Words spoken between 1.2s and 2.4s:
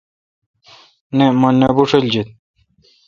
مہ نہ بوݭلجیت۔